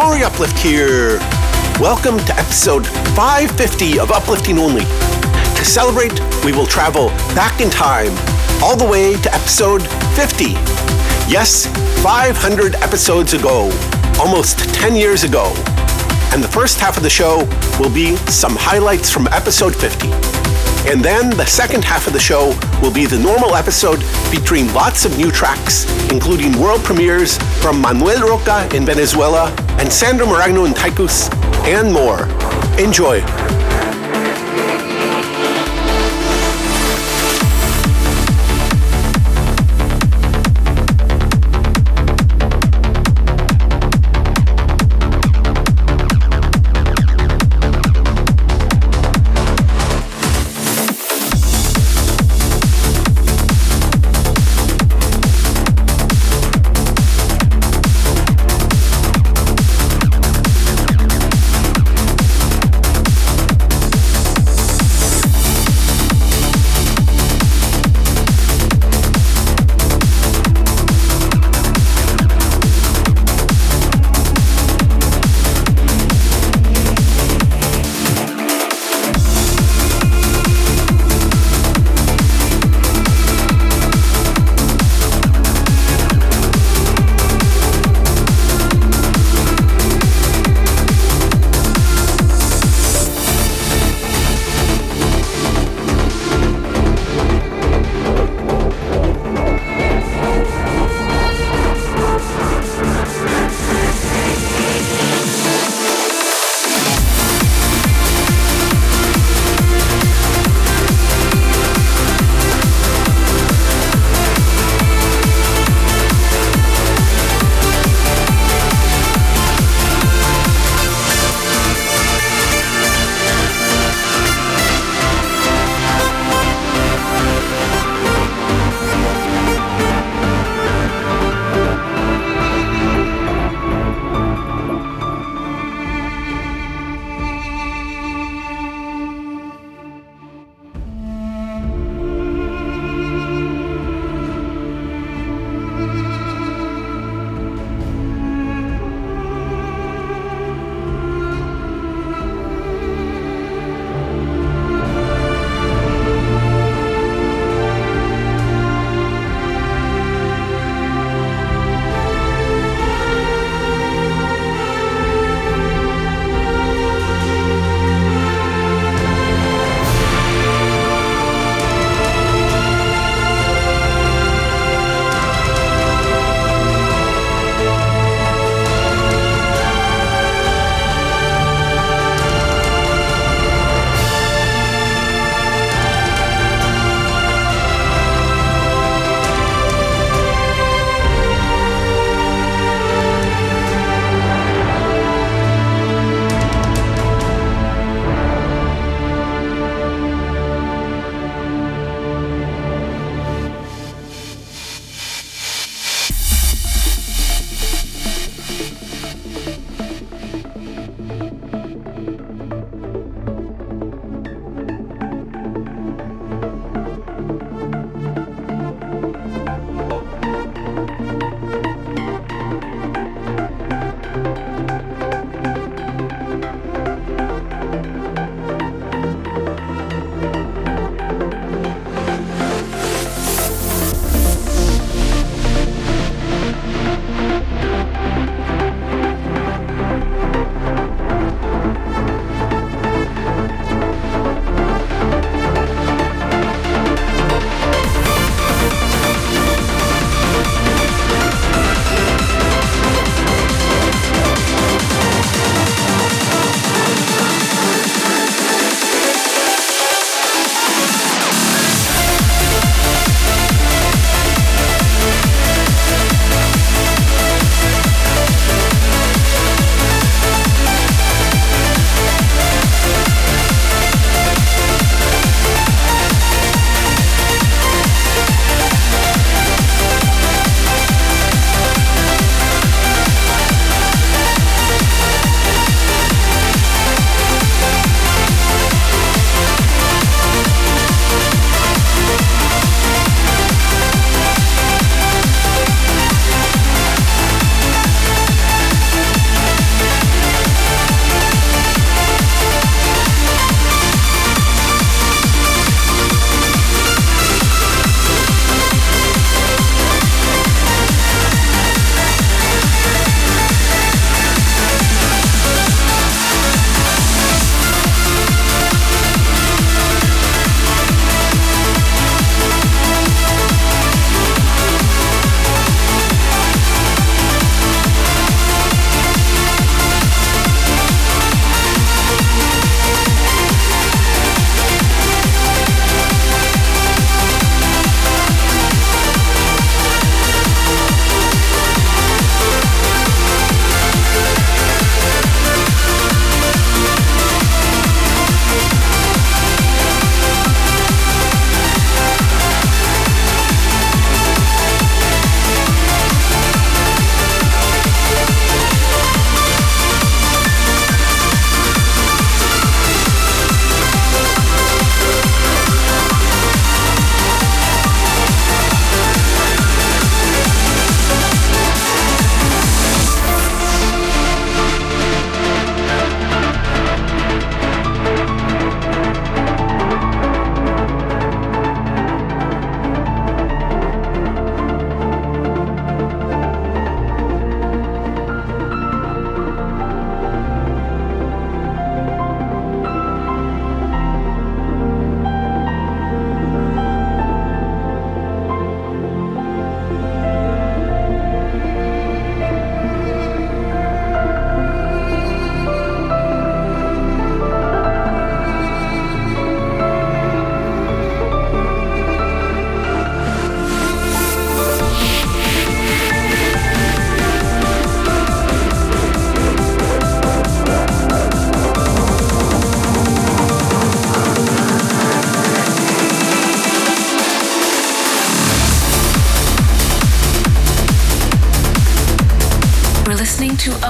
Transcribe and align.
Ori 0.00 0.24
Uplift 0.24 0.58
here. 0.58 1.18
Welcome 1.78 2.18
to 2.18 2.34
episode 2.36 2.84
550 3.14 4.00
of 4.00 4.10
Uplifting 4.10 4.58
Only. 4.58 4.82
To 4.82 5.64
celebrate, 5.64 6.18
we 6.44 6.50
will 6.50 6.66
travel 6.66 7.10
back 7.36 7.60
in 7.60 7.70
time, 7.70 8.10
all 8.60 8.76
the 8.76 8.84
way 8.84 9.14
to 9.14 9.32
episode 9.32 9.82
50. 10.16 10.54
Yes, 11.30 11.66
500 12.02 12.74
episodes 12.76 13.34
ago, 13.34 13.70
almost 14.18 14.58
10 14.74 14.96
years 14.96 15.22
ago. 15.22 15.52
And 16.32 16.42
the 16.42 16.50
first 16.50 16.80
half 16.80 16.96
of 16.96 17.04
the 17.04 17.10
show 17.10 17.48
will 17.78 17.94
be 17.94 18.16
some 18.26 18.56
highlights 18.56 19.12
from 19.12 19.28
episode 19.28 19.76
50. 19.76 20.08
And 20.90 21.04
then 21.04 21.30
the 21.30 21.46
second 21.46 21.84
half 21.84 22.08
of 22.08 22.12
the 22.12 22.20
show 22.20 22.48
will 22.82 22.92
be 22.92 23.06
the 23.06 23.18
normal 23.18 23.54
episode 23.54 24.02
featuring 24.32 24.72
lots 24.74 25.04
of 25.04 25.16
new 25.16 25.30
tracks, 25.30 25.86
including 26.10 26.58
world 26.58 26.82
premieres 26.82 27.38
from 27.62 27.80
Manuel 27.80 28.28
Rocca 28.28 28.68
in 28.74 28.84
Venezuela 28.84 29.54
and 29.78 29.92
Sandro 29.92 30.26
Mireno 30.26 30.66
and 30.66 30.76
Tycoos, 30.76 31.28
and 31.64 31.92
more. 31.92 32.28
Enjoy. 32.78 33.43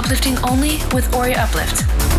Uplifting 0.05 0.37
Only 0.47 0.77
with 0.93 1.11
Ori 1.15 1.33
Uplift. 1.33 2.14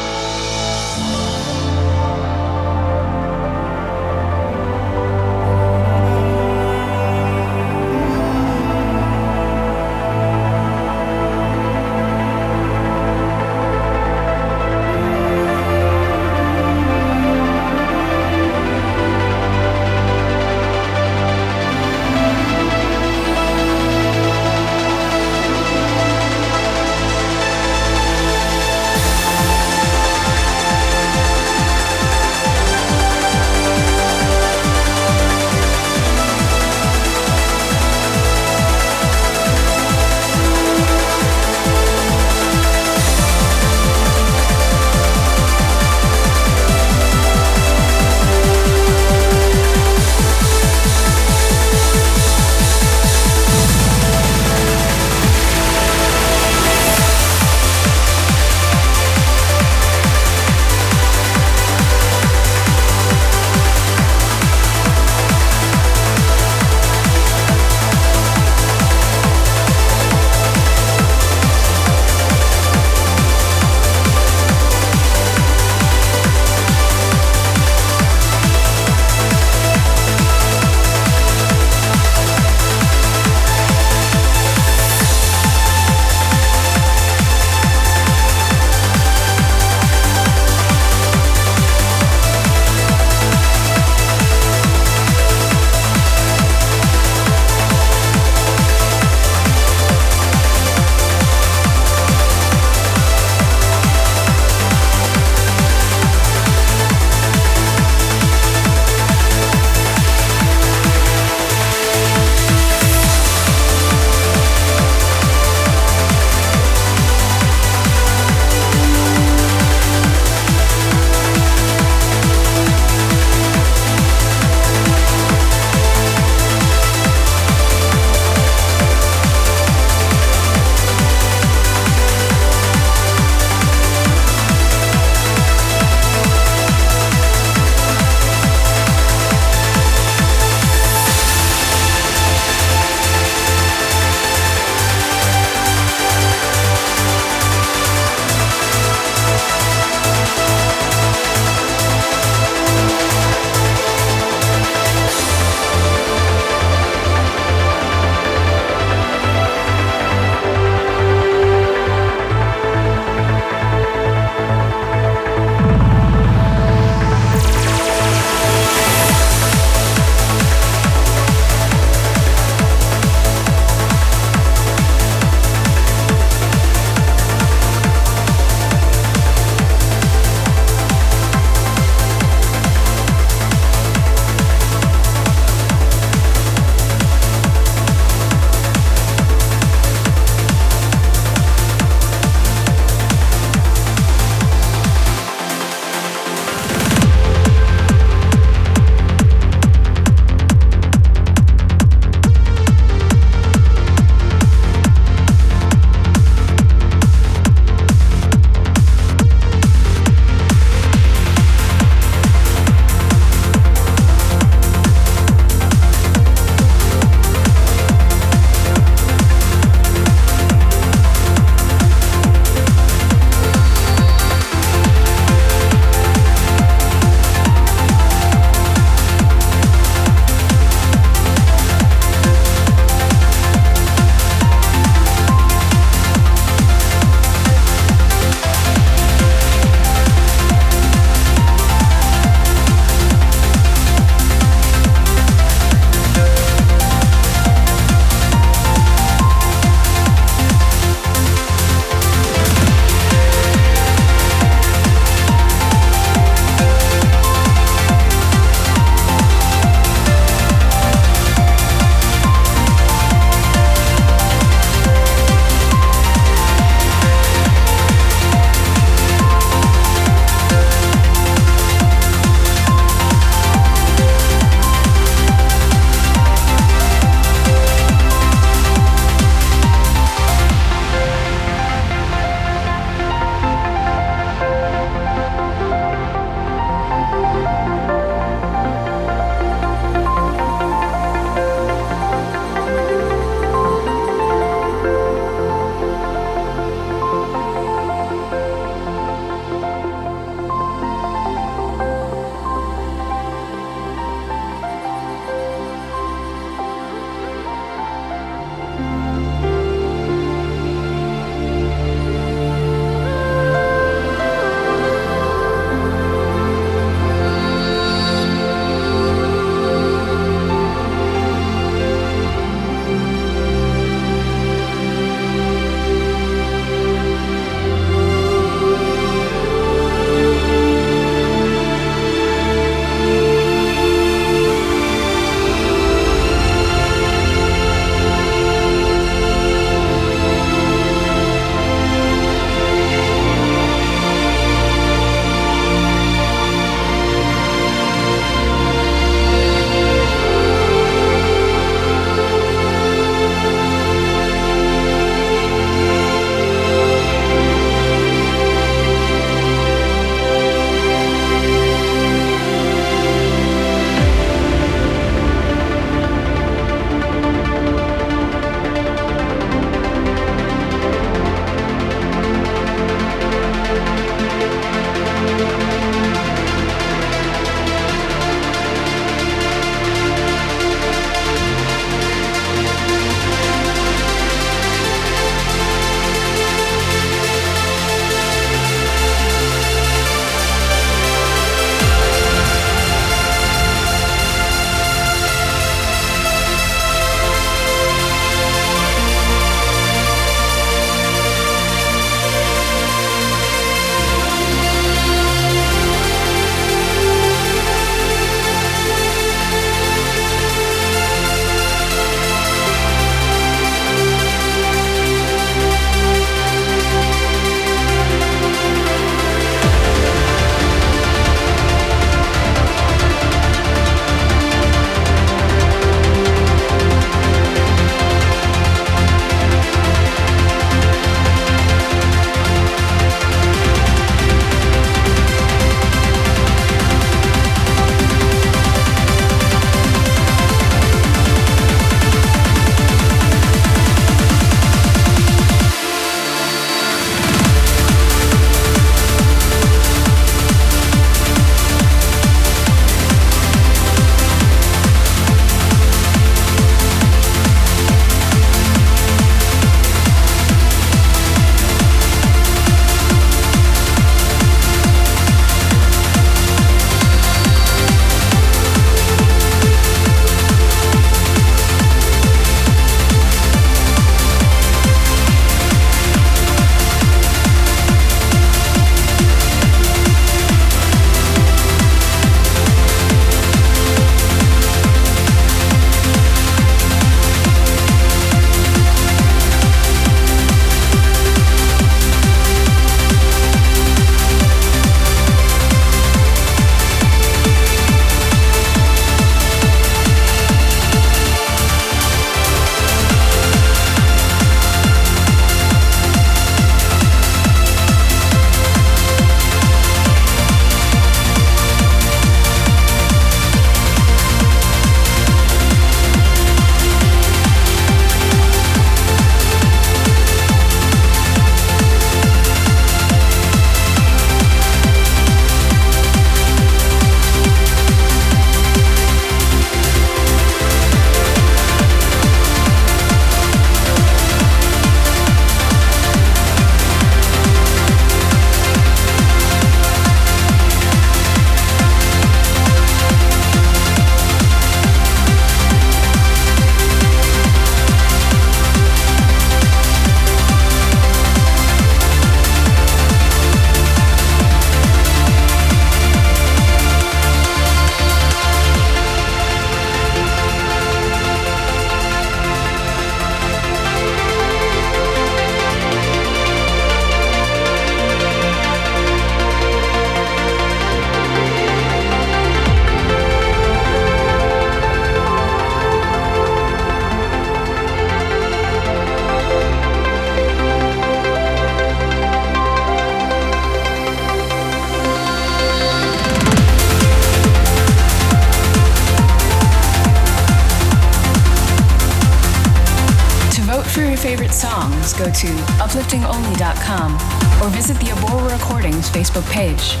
Facebook 599.21 599.45
page. 599.51 600.00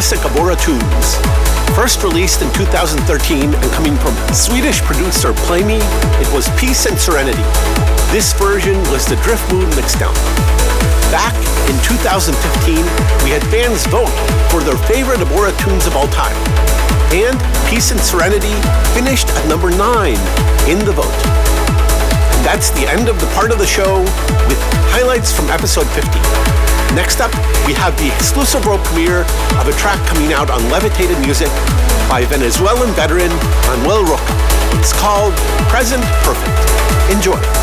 Favorite 0.00 0.22
classic 0.22 0.32
Abora 0.32 0.56
tunes. 0.56 1.16
First 1.76 2.02
released 2.02 2.40
in 2.40 2.50
2013 2.54 3.52
and 3.52 3.72
coming 3.72 3.96
from 3.96 4.16
Swedish 4.32 4.80
producer 4.80 5.34
Playme, 5.44 5.76
it 5.76 6.32
was 6.32 6.48
Peace 6.58 6.86
and 6.86 6.98
Serenity. 6.98 7.44
This 8.08 8.32
version 8.32 8.78
was 8.88 9.04
the 9.04 9.16
Driftmoon 9.16 9.68
mixdown. 9.76 10.14
Back 11.12 11.36
in 11.68 11.76
2015, 11.84 12.80
we 13.24 13.30
had 13.30 13.44
fans 13.52 13.84
vote 13.92 14.08
for 14.48 14.64
their 14.64 14.78
favorite 14.88 15.20
Abora 15.20 15.52
tunes 15.60 15.86
of 15.86 15.94
all 15.94 16.08
time. 16.08 16.36
And 17.12 17.36
Peace 17.68 17.90
and 17.90 18.00
Serenity 18.00 18.56
finished 18.96 19.28
at 19.28 19.46
number 19.48 19.68
9 19.68 20.16
in 20.64 20.78
the 20.80 20.96
vote. 20.96 21.20
And 22.32 22.40
that's 22.46 22.70
the 22.70 22.88
end 22.88 23.08
of 23.08 23.20
the 23.20 23.26
part 23.36 23.52
of 23.52 23.58
the 23.58 23.66
show 23.66 24.00
with 24.48 24.58
highlights 24.96 25.30
from 25.30 25.50
episode 25.50 25.86
50. 25.92 26.69
Next 26.94 27.20
up, 27.20 27.30
we 27.66 27.72
have 27.74 27.96
the 27.98 28.12
exclusive 28.12 28.66
world 28.66 28.80
premiere 28.84 29.20
of 29.60 29.68
a 29.68 29.72
track 29.78 30.04
coming 30.08 30.32
out 30.32 30.50
on 30.50 30.58
Levitated 30.70 31.18
Music 31.20 31.48
by 32.08 32.24
Venezuelan 32.28 32.92
veteran 32.94 33.30
Manuel 33.66 34.02
Rocca. 34.04 34.34
It's 34.78 34.92
called 34.92 35.32
Present 35.68 36.02
Perfect. 36.24 37.14
Enjoy. 37.14 37.59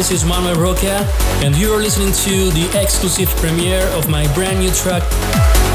This 0.00 0.12
is 0.12 0.24
Manuel 0.24 0.58
Rocca, 0.58 1.06
and 1.44 1.54
you 1.54 1.74
are 1.74 1.78
listening 1.78 2.14
to 2.24 2.48
the 2.52 2.70
exclusive 2.80 3.28
premiere 3.36 3.86
of 3.88 4.08
my 4.08 4.32
brand 4.32 4.58
new 4.58 4.70
track 4.70 5.02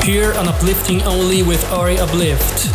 here 0.04 0.34
on 0.34 0.48
Uplifting 0.48 1.04
Only 1.04 1.44
with 1.44 1.72
Ori 1.72 2.00
Uplift. 2.00 2.75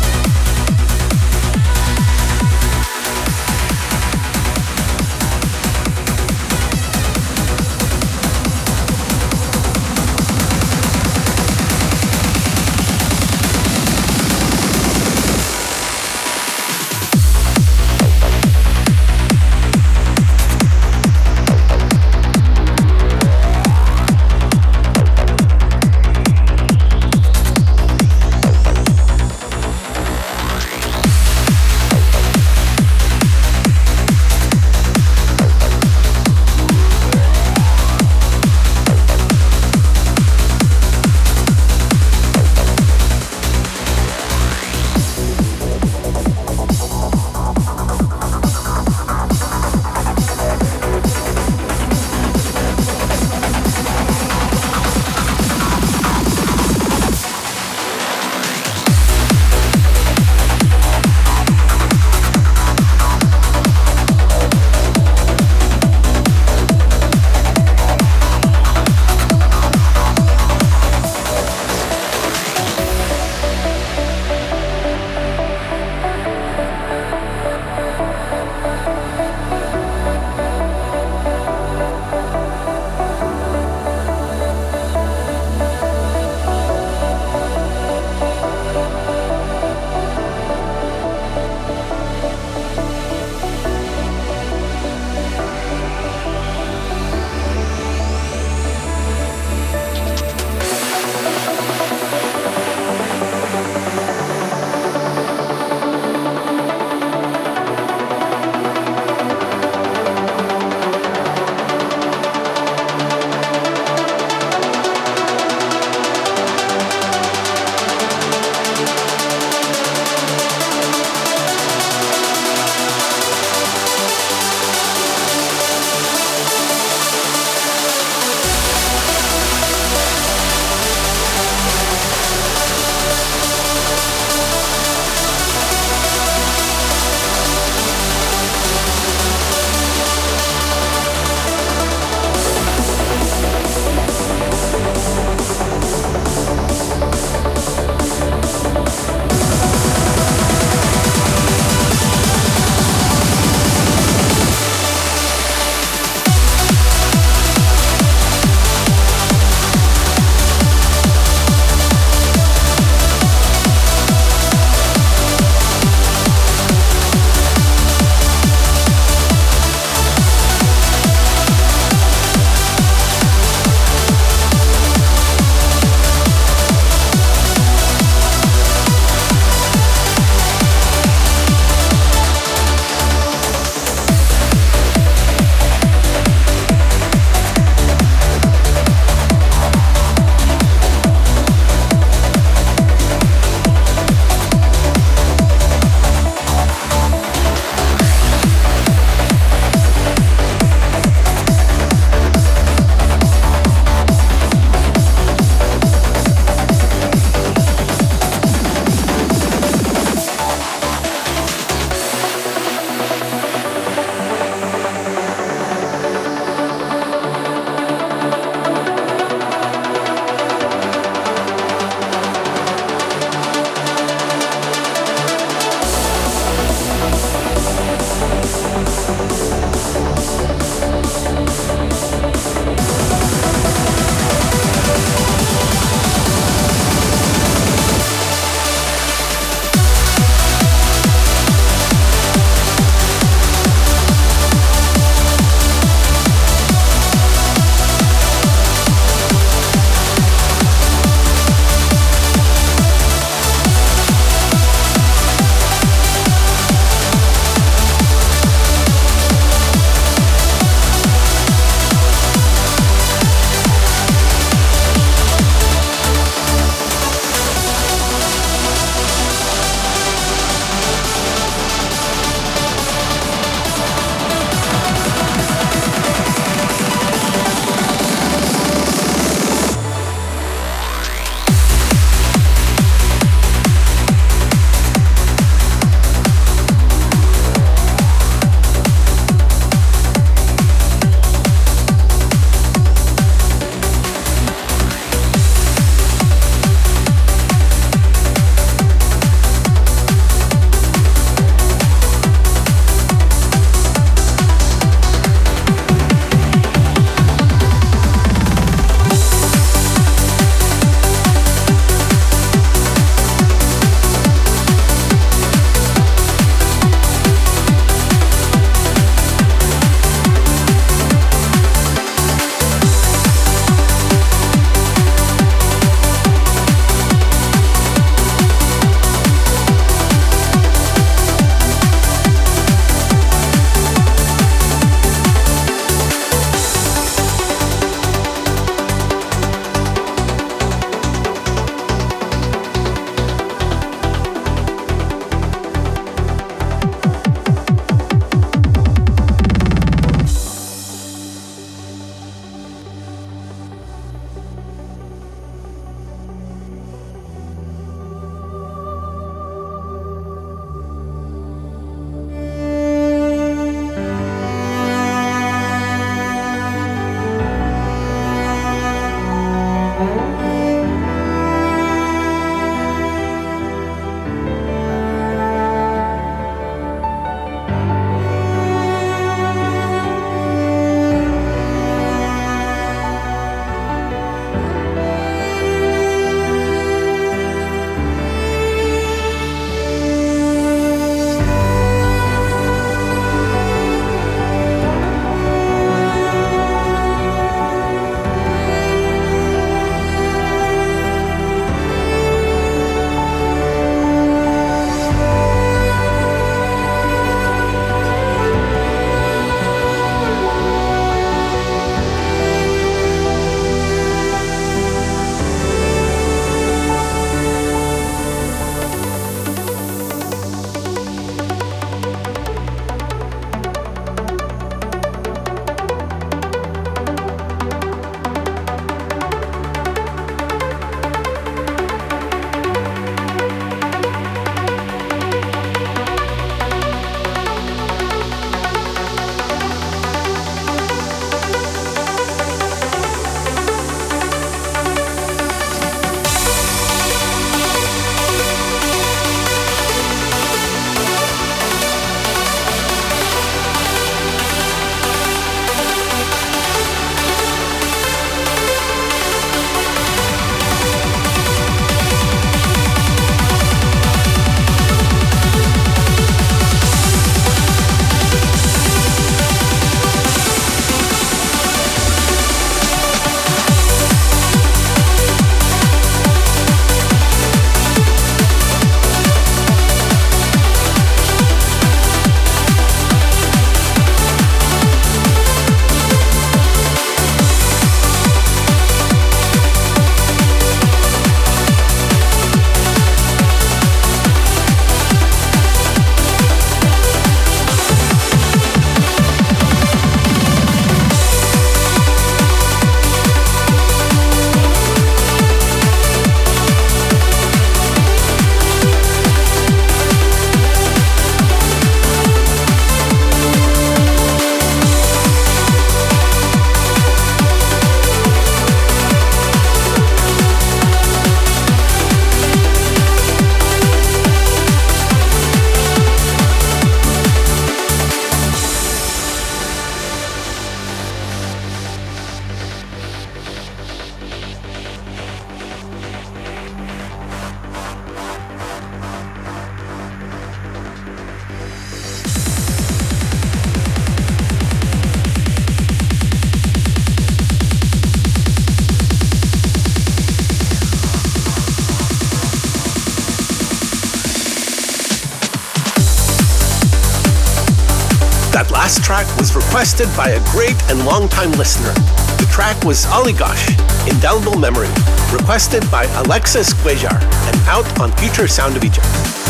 Requested 559.71 560.09
by 560.17 560.31
a 560.31 560.51
great 560.51 560.75
and 560.91 561.05
long-time 561.05 561.53
listener. 561.53 561.93
The 562.35 562.47
track 562.51 562.83
was 562.83 563.05
ALIGASH, 563.05 563.79
Indelible 564.05 564.59
Memory, 564.59 564.89
requested 565.31 565.89
by 565.89 566.03
Alexis 566.25 566.73
Guejar 566.73 567.15
and 567.47 567.55
out 567.69 567.87
on 568.01 568.11
Future 568.17 568.49
Sound 568.49 568.75
of 568.75 568.83
Egypt. 568.83 569.07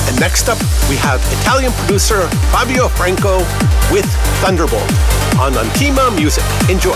And 0.07 0.19
next 0.19 0.47
up, 0.47 0.59
we 0.87 0.95
have 0.97 1.19
Italian 1.41 1.71
producer 1.71 2.27
Fabio 2.53 2.87
Franco 2.87 3.39
with 3.91 4.05
Thunderbolt 4.45 4.85
on 5.41 5.53
Antima 5.53 6.15
Music. 6.15 6.43
Enjoy. 6.69 6.95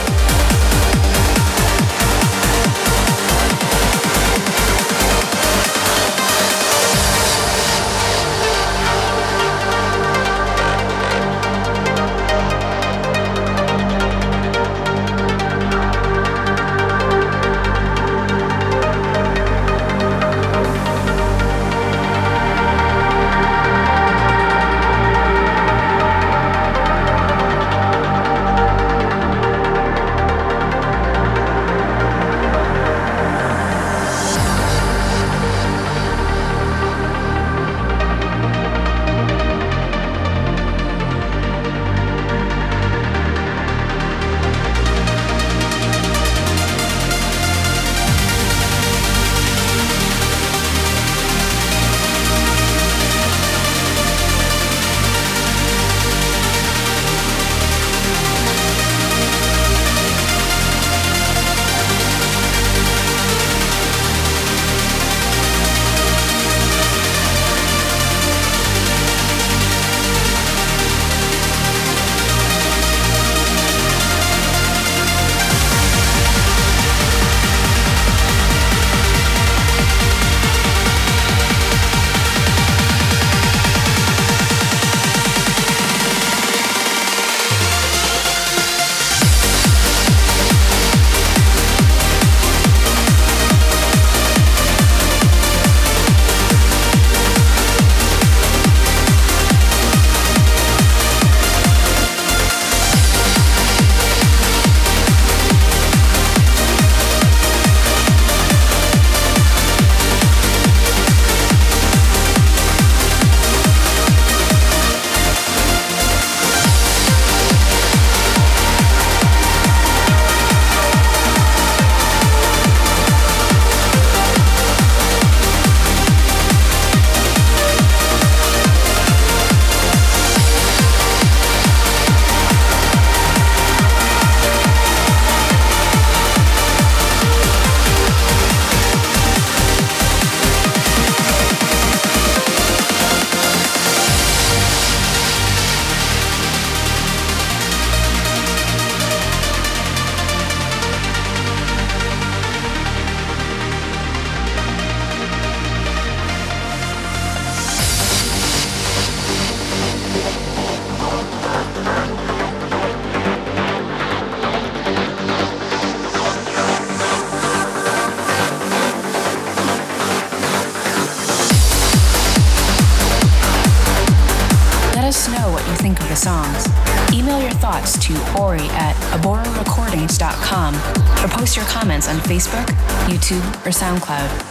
YouTube, 183.25 183.65
or 183.65 183.71
SoundCloud. 183.71 184.44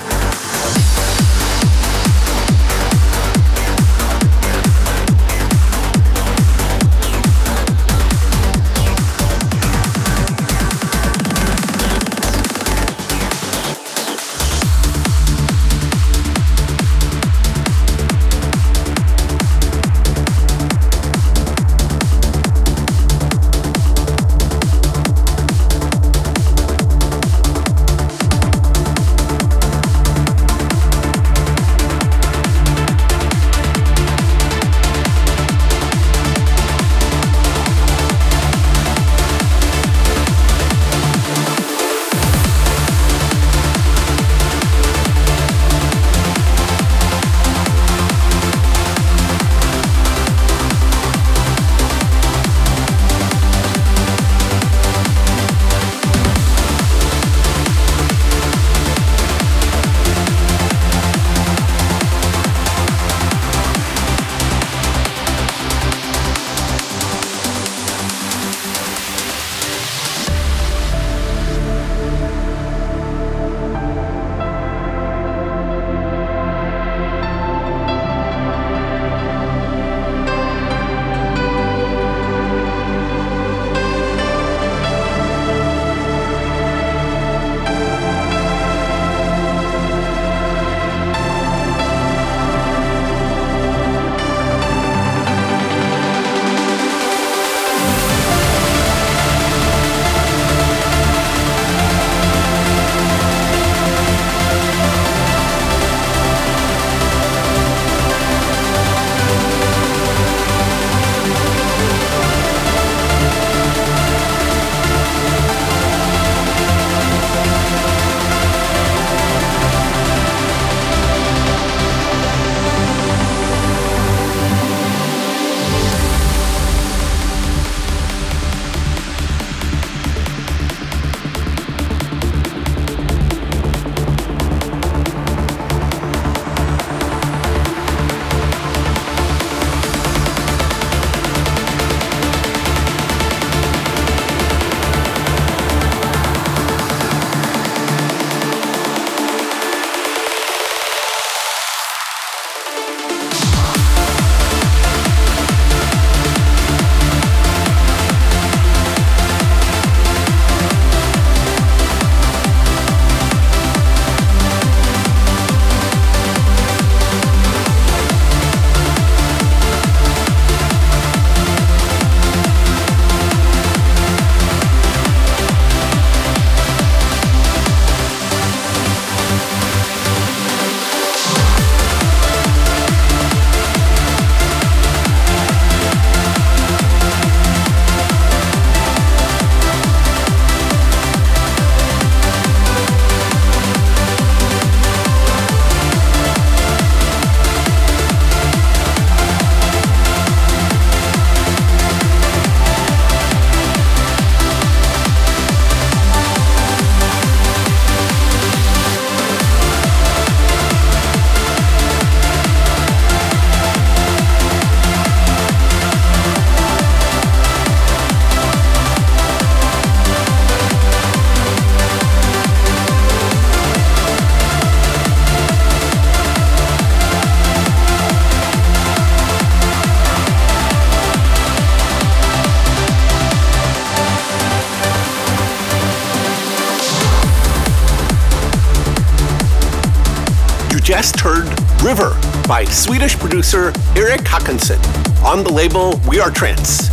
Swedish 242.75 243.17
producer 243.17 243.73
Erik 243.97 244.23
Håkansson 244.23 244.81
on 245.25 245.45
the 245.45 245.53
label 245.53 246.01
We 246.09 246.19
Are 246.19 246.31
Trance, 246.31 246.89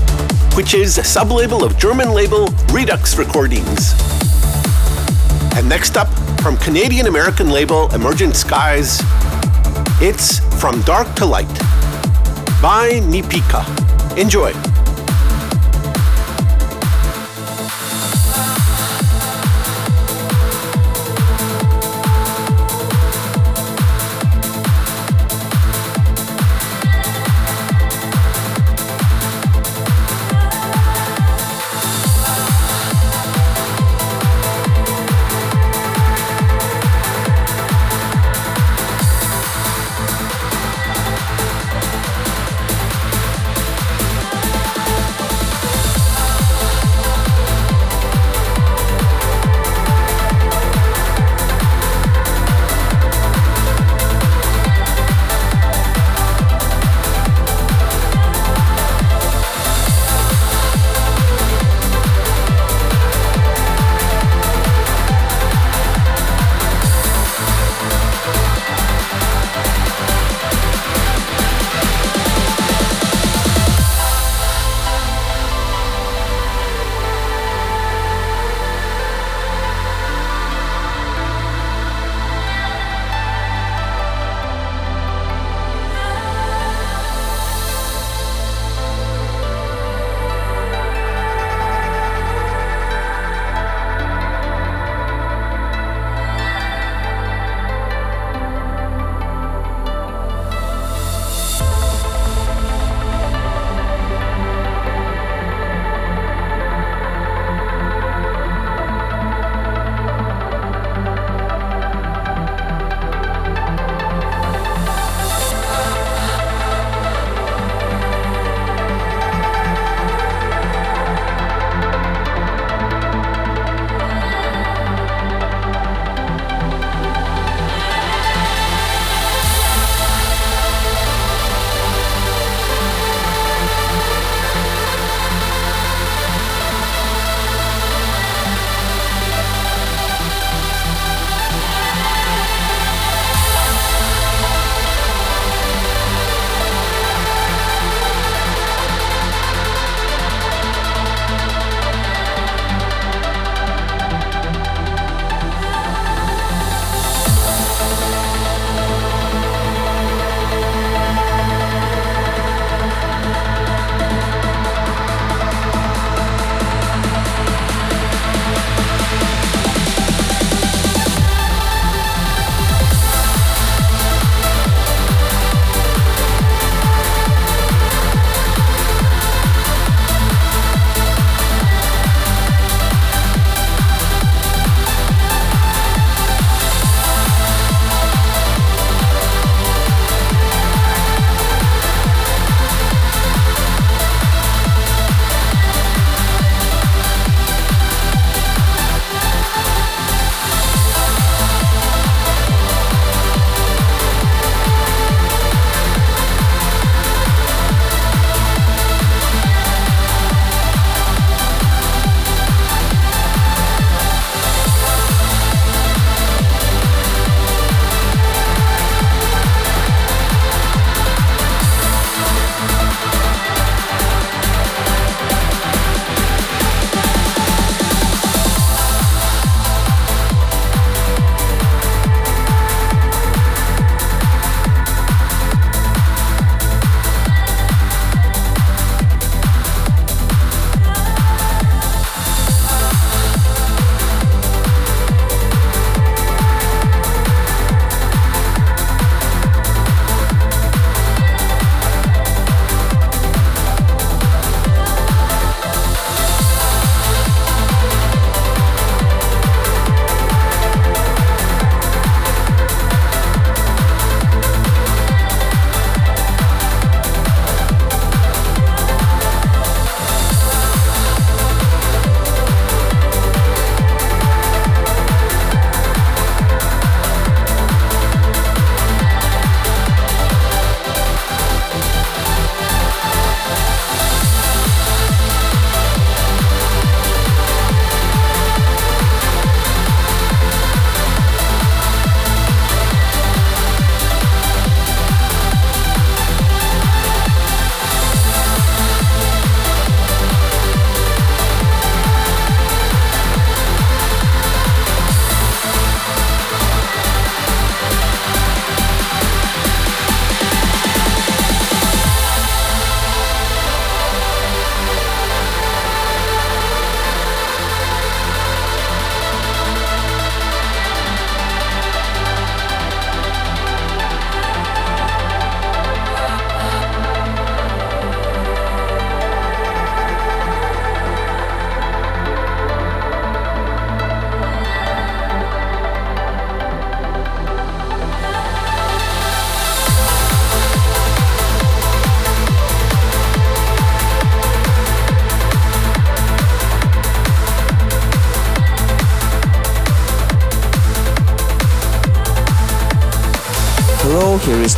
which 0.56 0.76
is 0.76 1.00
a 1.00 1.04
sub-label 1.04 1.64
of 1.64 1.76
German 1.76 2.12
label 2.12 2.50
Redux 2.72 3.18
Recordings. 3.18 3.94
And 5.56 5.68
next 5.68 5.98
up, 5.98 6.08
from 6.42 6.56
Canadian 6.58 7.08
American 7.08 7.50
label 7.50 7.94
Emergent 7.96 8.36
Skies, 8.36 9.02
it's 10.00 10.40
From 10.62 10.82
Dark 10.84 11.14
to 11.16 11.26
Light 11.26 11.50
by 12.62 13.02
Nipika. 13.02 13.66
Enjoy. 14.18 14.71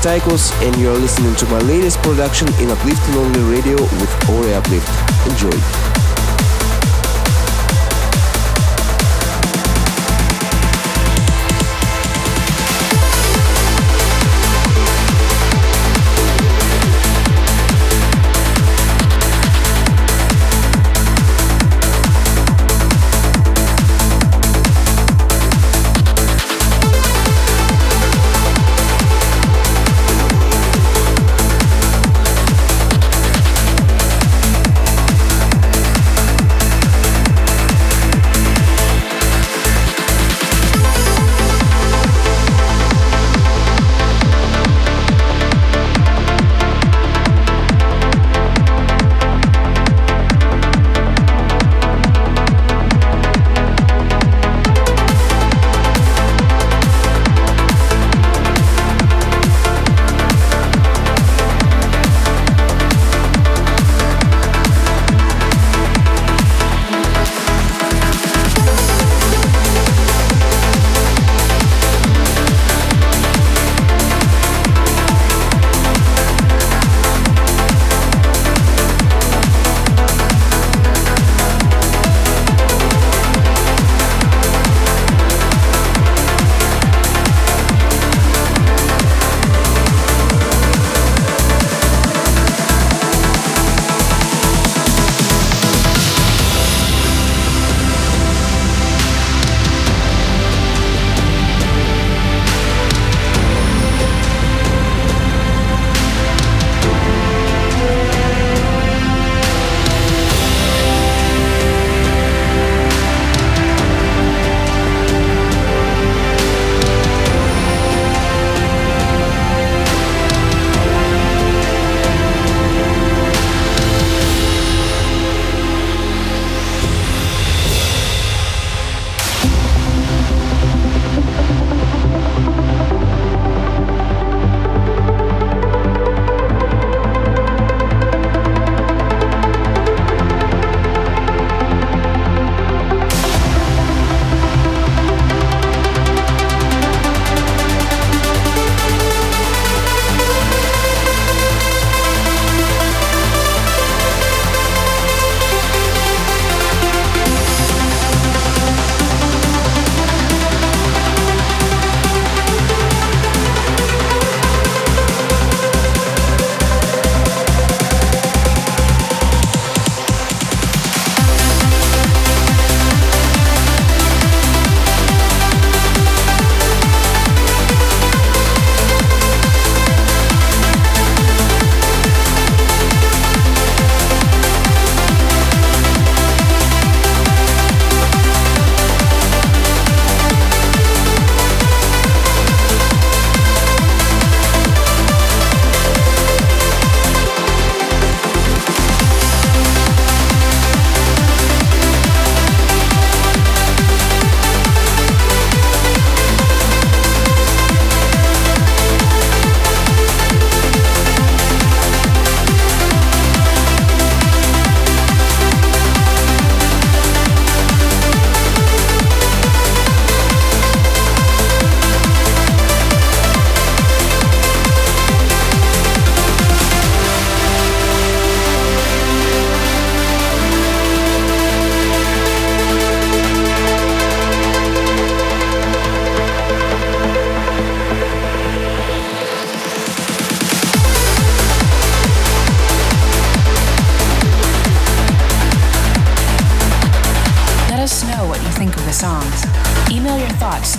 Tycoos, 0.03 0.51
and 0.61 0.75
you're 0.75 0.97
listening 0.97 1.33
to 1.35 1.45
my 1.45 1.59
latest 1.59 1.97
production 1.99 2.45
in 2.55 2.69
Uplifting 2.69 3.15
Only 3.15 3.39
Radio 3.39 3.81
with 3.81 4.29
Ori 4.29 4.53
Uplift. 4.53 4.89
Enjoy. 5.31 6.12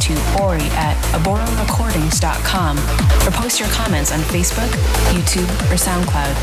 to 0.04 0.12
Ori 0.42 0.60
at 0.72 0.96
aborarecordings.com 1.14 2.76
or 3.26 3.30
post 3.30 3.58
your 3.58 3.68
comments 3.70 4.12
on 4.12 4.20
Facebook, 4.20 4.68
YouTube, 5.14 5.48
or 5.70 5.76
SoundCloud. 5.76 6.34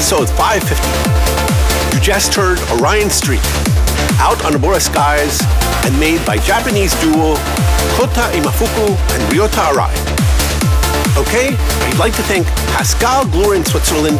Episode 0.00 0.30
550. 0.32 1.92
You 1.92 2.00
just 2.00 2.32
heard 2.32 2.56
Orion 2.80 3.10
Street, 3.10 3.44
out 4.16 4.42
on 4.48 4.56
Abora 4.56 4.80
skies 4.80 5.44
and 5.84 5.92
made 6.00 6.24
by 6.24 6.38
Japanese 6.38 6.96
duo 7.04 7.36
Kota 8.00 8.24
Imafuku 8.32 8.96
and 8.96 9.20
Ryota 9.28 9.60
Arai. 9.68 9.92
Okay, 11.20 11.52
I'd 11.52 11.98
like 11.98 12.16
to 12.16 12.22
thank 12.22 12.46
Pascal 12.72 13.26
Glor 13.26 13.54
in 13.54 13.62
Switzerland, 13.62 14.16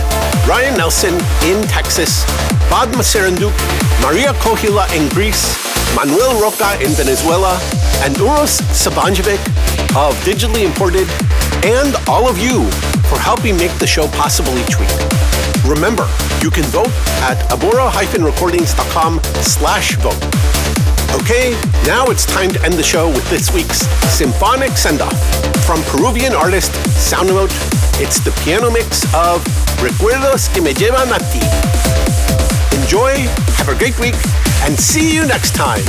Ryan 0.46 0.76
Nelson 0.76 1.14
in 1.48 1.64
Texas, 1.64 2.28
Badma 2.68 3.00
Serenduk, 3.00 3.56
Maria 4.04 4.34
Kohila 4.44 4.84
in 4.92 5.08
Greece, 5.08 5.48
Manuel 5.96 6.38
Rocca 6.42 6.76
in 6.84 6.92
Venezuela, 6.92 7.56
and 8.04 8.14
Uros 8.20 8.60
Sabanjevic 8.76 9.40
of 9.96 10.12
Digitally 10.28 10.62
Imported, 10.62 11.08
and 11.64 11.96
all 12.06 12.28
of 12.28 12.36
you 12.36 12.68
for 13.08 13.18
helping 13.18 13.56
make 13.56 13.72
the 13.78 13.86
show 13.86 14.06
possible 14.08 14.52
each 14.58 14.78
week. 14.78 15.19
Remember, 15.70 16.08
you 16.42 16.50
can 16.50 16.64
vote 16.64 16.90
at 17.22 17.38
abora-recordings.com 17.48 19.20
slash 19.40 19.94
vote. 19.98 20.18
Okay, 21.22 21.52
now 21.86 22.06
it's 22.06 22.26
time 22.26 22.50
to 22.50 22.60
end 22.64 22.74
the 22.74 22.82
show 22.82 23.06
with 23.08 23.28
this 23.30 23.54
week's 23.54 23.86
symphonic 24.10 24.72
send-off. 24.72 25.14
From 25.64 25.80
Peruvian 25.84 26.34
artist 26.34 26.72
Soundamote, 26.98 27.54
it's 28.02 28.18
the 28.18 28.32
piano 28.42 28.68
mix 28.68 29.04
of 29.14 29.44
Recuerdos 29.80 30.52
que 30.52 30.60
me 30.60 30.74
llevan 30.74 31.12
a 31.14 31.20
ti. 31.30 31.40
Enjoy, 32.82 33.14
have 33.58 33.68
a 33.68 33.78
great 33.78 33.98
week, 34.00 34.16
and 34.64 34.76
see 34.76 35.14
you 35.14 35.24
next 35.24 35.54
time. 35.54 35.84